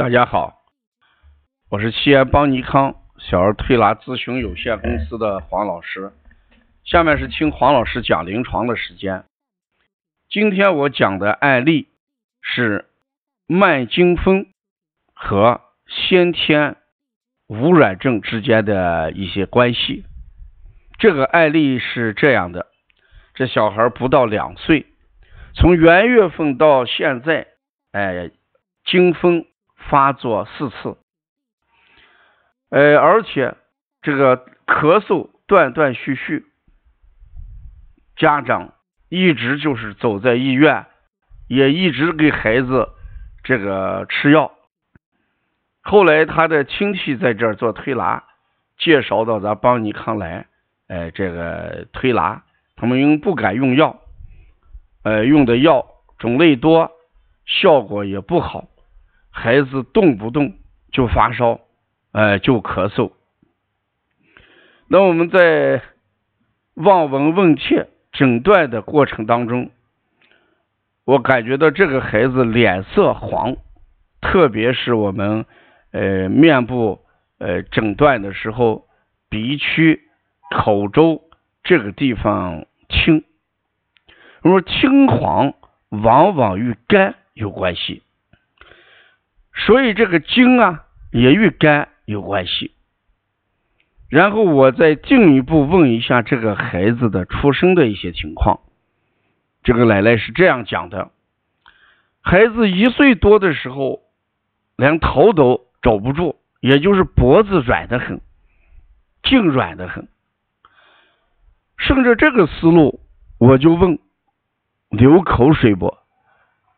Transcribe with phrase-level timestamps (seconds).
[0.00, 0.62] 大家好，
[1.68, 6.10] 我是西安邦尼康小儿推拿咨询有限公司的黄老师。
[6.84, 9.24] 下面是听黄老师讲临床的时间。
[10.30, 11.88] 今天我讲的案例
[12.40, 12.86] 是
[13.46, 14.46] 慢惊风
[15.12, 16.76] 和先天
[17.46, 20.06] 无染症之间的一些关系。
[20.98, 22.68] 这个案例是这样的：
[23.34, 24.86] 这小孩不到两岁，
[25.52, 27.48] 从元月份到现在，
[27.92, 28.30] 哎，
[28.86, 29.44] 惊风。
[29.90, 30.96] 发作四次，
[32.70, 33.56] 呃，而且
[34.00, 36.46] 这个咳嗽断断续续，
[38.14, 38.72] 家长
[39.08, 40.86] 一直就是走在医院，
[41.48, 42.90] 也一直给孩子
[43.42, 44.52] 这个吃药。
[45.82, 48.22] 后来他的亲戚在这儿做推拿，
[48.78, 50.46] 介绍到咱邦尼康来，
[50.86, 52.44] 哎，这个推拿，
[52.76, 54.00] 他们因为不敢用药，
[55.02, 55.84] 呃，用的药
[56.16, 56.92] 种类多，
[57.44, 58.68] 效果也不好。
[59.30, 60.54] 孩子动不动
[60.92, 61.60] 就发烧，
[62.12, 63.12] 哎，就咳嗽。
[64.88, 65.82] 那我们在
[66.74, 69.70] 望闻问切诊断的过程当中，
[71.04, 73.56] 我感觉到这个孩子脸色黄，
[74.20, 75.46] 特别是我们
[75.92, 77.00] 呃面部
[77.38, 78.86] 呃诊断的时候，
[79.28, 80.02] 鼻区、
[80.56, 81.22] 口周
[81.62, 83.22] 这个地方青。
[84.42, 85.54] 那么青黄
[85.90, 88.02] 往往与肝有关系。
[89.66, 92.72] 所以这个惊啊，也与肝有关系。
[94.08, 98.60] 然后我再进一步问一下这个孩子的出生的一些情况。
[99.62, 101.10] 这个奶奶是这样讲的：
[102.20, 104.00] 孩子一岁多的时候，
[104.76, 108.20] 连头都找不住，也就是脖子软的很，
[109.22, 110.08] 颈软的很。
[111.76, 113.00] 顺着这个思路，
[113.38, 113.98] 我就问
[114.88, 115.96] 流口水不？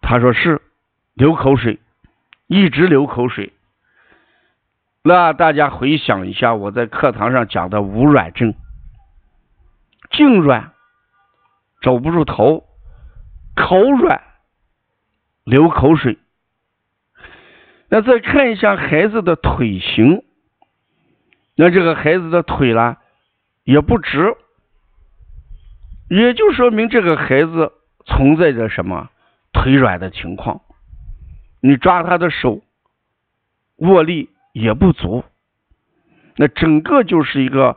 [0.00, 0.60] 他说是
[1.14, 1.78] 流口水。
[2.52, 3.54] 一直流口水，
[5.02, 8.54] 那大家回想一下我在课堂上讲的无软症，
[10.10, 10.72] 颈软，
[11.80, 12.66] 走不住头，
[13.56, 14.20] 口软，
[15.44, 16.18] 流口水。
[17.88, 20.22] 那再看一下孩子的腿型，
[21.56, 22.98] 那这个孩子的腿啦
[23.64, 24.36] 也不直，
[26.10, 27.72] 也就说明这个孩子
[28.04, 29.08] 存在着什么
[29.54, 30.60] 腿软的情况。
[31.64, 32.60] 你抓他的手，
[33.76, 35.24] 握力也不足，
[36.34, 37.76] 那整个就是一个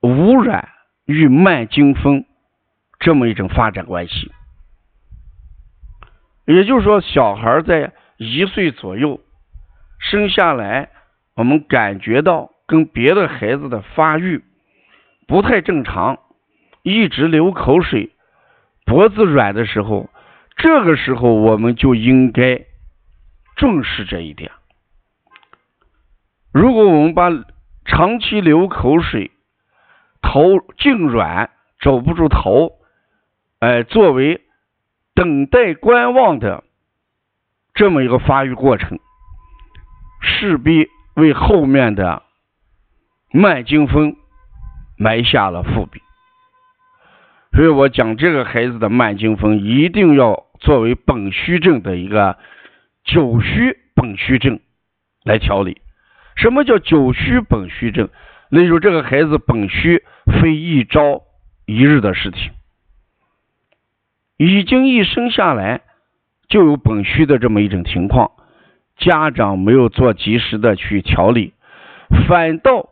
[0.00, 0.70] 无染
[1.04, 2.24] 与慢惊风
[2.98, 4.32] 这么一种发展关系。
[6.46, 9.20] 也就是说，小孩在一岁左右
[9.98, 10.88] 生下来，
[11.36, 14.42] 我们感觉到跟别的孩子的发育
[15.28, 16.18] 不太正常，
[16.82, 18.12] 一直流口水，
[18.86, 20.08] 脖子软的时候，
[20.56, 22.64] 这个时候我们就应该。
[23.60, 24.50] 重视这一点。
[26.50, 27.28] 如果我们把
[27.84, 29.30] 长期流口水、
[30.22, 32.78] 头颈软、走不住头，
[33.58, 34.40] 哎，作为
[35.14, 36.64] 等待观望的
[37.74, 38.98] 这么一个发育过程，
[40.22, 42.22] 势必为后面的
[43.30, 44.16] 慢惊风
[44.96, 46.00] 埋下了伏笔。
[47.52, 52.38] 所以我讲这个孩子的慢惊风，一定要作为本虚症的一个。
[53.04, 54.60] 久虚本虚症
[55.24, 55.80] 来调理。
[56.36, 58.08] 什么叫久虚本虚症？
[58.48, 60.02] 例如这个孩子本虚
[60.40, 61.22] 非一朝
[61.66, 62.50] 一日的事情，
[64.36, 65.82] 已经一生下来
[66.48, 68.32] 就有本虚的这么一种情况，
[68.96, 71.52] 家长没有做及时的去调理，
[72.26, 72.88] 反倒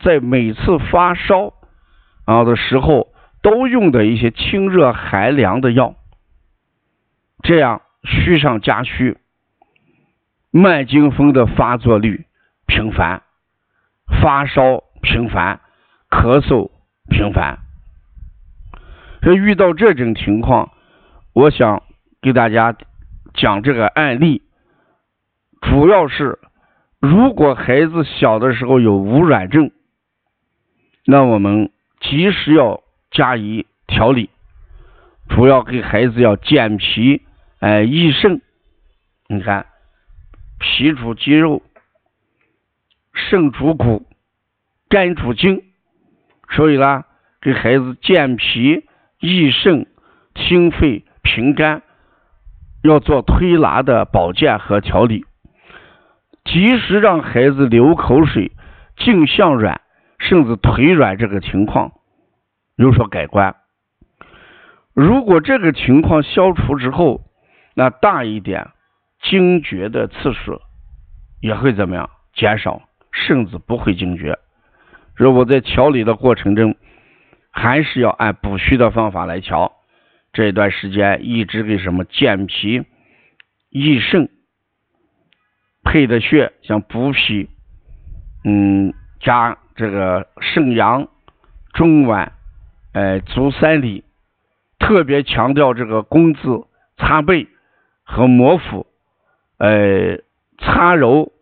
[0.00, 1.52] 在每次发烧
[2.24, 5.94] 啊的时候都用的一些清热寒凉的药，
[7.42, 9.16] 这样虚上加虚。
[10.50, 12.24] 慢惊风的发作率
[12.66, 13.22] 频繁，
[14.22, 15.60] 发烧频繁，
[16.08, 16.70] 咳嗽
[17.10, 17.58] 频繁。
[19.22, 20.72] 所以遇到这种情况，
[21.34, 21.82] 我想
[22.22, 22.74] 给大家
[23.34, 24.42] 讲这个案例，
[25.60, 26.38] 主要是
[26.98, 29.70] 如果孩子小的时候有无软症，
[31.04, 31.70] 那我们
[32.00, 34.30] 及时要加以调理，
[35.28, 37.22] 主要给孩子要健脾，
[37.58, 38.40] 哎，益肾。
[39.28, 39.66] 你看。
[40.58, 41.62] 脾主肌肉，
[43.12, 44.06] 肾主骨，
[44.88, 45.62] 肝主筋，
[46.50, 47.04] 所以呢，
[47.40, 48.84] 给孩子健脾
[49.20, 49.86] 益肾、
[50.34, 51.82] 清肺平肝，
[52.82, 55.24] 要做推拿的保健和调理，
[56.44, 58.50] 及时让孩子流口水、
[58.96, 59.80] 颈项软，
[60.18, 61.92] 甚至腿软这个情况
[62.76, 63.54] 有所改观。
[64.92, 67.20] 如果这个情况消除之后，
[67.74, 68.70] 那大一点。
[69.22, 70.60] 惊厥的次数
[71.40, 72.82] 也会怎么样减少，
[73.12, 74.38] 甚至不会惊厥。
[75.14, 76.76] 如果在调理的过程中，
[77.50, 79.72] 还是要按补虚的方法来调。
[80.32, 82.84] 这段时间一直给什么健脾
[83.70, 84.28] 益肾
[85.82, 87.48] 配的穴，像补脾，
[88.44, 91.08] 嗯，加这个肾阳、
[91.72, 92.30] 中脘、
[92.92, 94.04] 哎足三里，
[94.78, 96.66] 特别强调这个工字、
[96.96, 97.48] 擦背
[98.04, 98.86] 和摩腹，
[99.58, 100.18] 呃，
[100.58, 101.32] 擦揉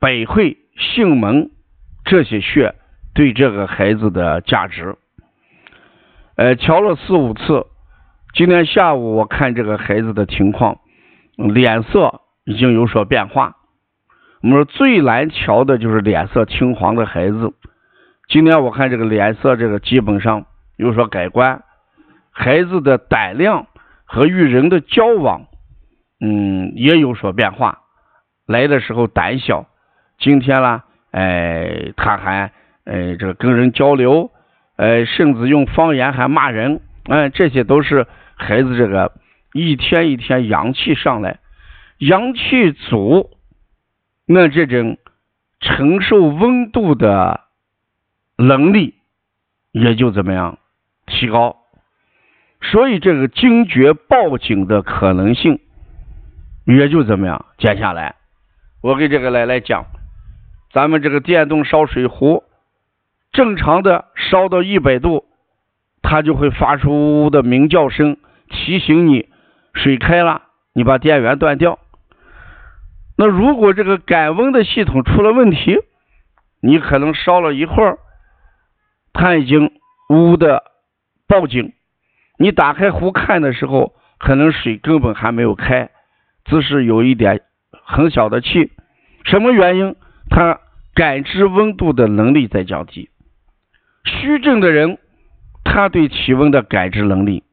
[0.00, 1.50] 百会、性门
[2.04, 2.74] 这些穴。
[3.14, 4.94] 对这个孩子的价值，
[6.36, 7.66] 呃，调了四五次。
[8.32, 10.78] 今天下午我看这个孩子的情况，
[11.36, 13.56] 脸色已经有所变化。
[14.40, 17.54] 我们说最难调的就是脸色青黄的孩子。
[18.28, 20.46] 今天我看这个脸色，这个基本上
[20.76, 21.64] 有所改观。
[22.30, 23.66] 孩子的胆量
[24.04, 25.48] 和与人的交往，
[26.20, 27.80] 嗯，也有所变化。
[28.46, 29.66] 来的时候胆小，
[30.18, 30.82] 今天呢，
[31.12, 32.52] 哎，他还。
[32.90, 34.30] 哎，这个跟人交流，
[34.76, 39.12] 哎，甚至用方言还骂人，哎，这些都是孩子这个
[39.52, 41.38] 一天一天阳气上来，
[41.98, 43.28] 阳气足，
[44.26, 44.96] 那这种
[45.60, 47.42] 承受温度的
[48.38, 48.94] 能力
[49.72, 50.58] 也就怎么样
[51.04, 51.58] 提高，
[52.62, 55.60] 所以这个惊厥报警的可能性
[56.76, 58.16] 也就怎么样接下来。
[58.82, 59.86] 我给这个来来讲，
[60.72, 62.44] 咱们这个电动烧水壶。
[63.32, 65.26] 正常的烧到一百度，
[66.02, 68.16] 它就会发出呜呜的鸣叫声，
[68.48, 69.28] 提醒你
[69.74, 70.42] 水开了，
[70.72, 71.78] 你把电源断掉。
[73.16, 75.78] 那如果这个感温的系统出了问题，
[76.60, 77.98] 你可能烧了一会儿，
[79.12, 79.72] 它已经
[80.08, 80.64] 呜的
[81.26, 81.72] 报警。
[82.38, 85.90] 你打开壶看的时候，可能水根本还没有开，
[86.48, 87.40] 只是有一点
[87.84, 88.72] 很小的气。
[89.24, 89.94] 什么原因？
[90.30, 90.60] 他
[90.94, 93.08] 感知温度的能力在降低。
[94.04, 94.98] 虚症的人，
[95.64, 97.44] 他对体温的感知能力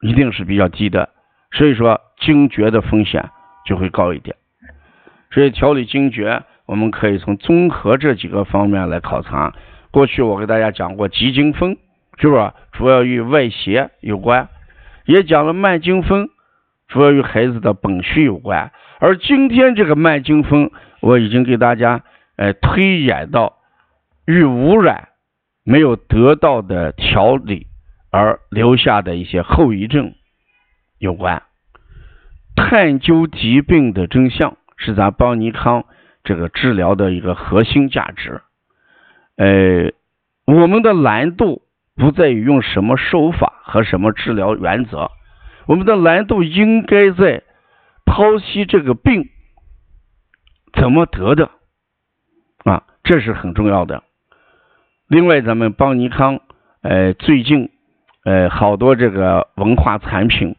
[0.00, 1.10] 一定是比较低的，
[1.52, 3.30] 所以说惊厥的风险
[3.66, 4.36] 就会高一点。
[5.30, 9.54] 所以调理惊厥，我们可以从综合这几个方面来考察。
[9.90, 11.76] 过去我给大家讲过急惊风，
[12.18, 14.48] 是不是主要与外邪有关？
[15.04, 16.28] 也讲了慢惊风，
[16.92, 18.70] 主要与孩子的本虚有关。
[19.00, 22.04] 而今天这个慢惊风，我已经给大家
[22.36, 23.56] 呃推演到
[24.26, 25.08] 与污染。
[25.64, 27.68] 没有得到的调理
[28.10, 30.12] 而留下的一些后遗症
[30.98, 31.44] 有关，
[32.56, 35.84] 探究疾病的真相是咱邦尼康
[36.24, 38.40] 这个治疗的一个核心价值。
[39.36, 39.92] 呃，
[40.52, 41.62] 我们的难度
[41.94, 45.12] 不在于用什么手法和什么治疗原则，
[45.66, 47.42] 我们的难度应该在
[48.04, 49.28] 剖析这个病
[50.72, 51.50] 怎么得的
[52.64, 54.02] 啊，这是很重要的。
[55.08, 56.40] 另外，咱们邦尼康，
[56.82, 57.70] 呃，最近，
[58.24, 60.56] 呃，好多这个文化产品，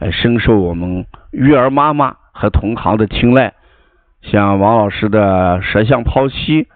[0.00, 3.54] 呃，深受我们育儿妈妈和同行的青睐。
[4.22, 6.68] 像王老师的舌象剖析，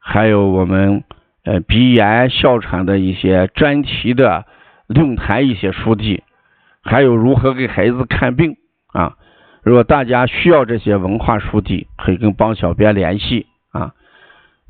[0.00, 1.04] 还有我们
[1.44, 4.44] 呃鼻炎、哮喘的一些专题的
[4.86, 6.22] 论坛一些书籍，
[6.84, 8.56] 还有如何给孩子看病
[8.92, 9.16] 啊。
[9.62, 13.94] 如果大家需要这些文化书籍，可以跟帮小编联系啊。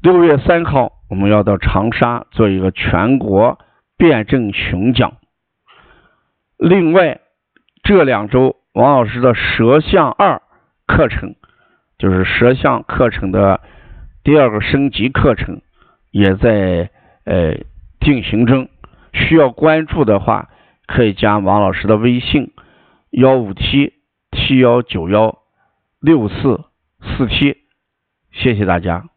[0.03, 0.93] 六月三号。
[1.11, 3.61] 我们要到长沙做一个全国
[3.97, 5.19] 辩证巡讲。
[6.57, 7.21] 另外，
[7.85, 10.43] 这两周王老师的舌象二
[10.87, 11.37] 课程，
[11.99, 13.61] 就是舌象课程的
[14.25, 15.61] 第二个升级课程，
[16.11, 16.91] 也在
[17.27, 17.59] 呃
[18.01, 18.69] 进行中。
[19.13, 20.49] 需要关注的话，
[20.87, 22.53] 可以加王老师的微信：
[23.11, 23.95] 幺五七
[24.33, 25.39] 七幺九幺
[26.01, 26.65] 六四
[27.01, 27.59] 四七。
[28.33, 29.14] 谢谢大家。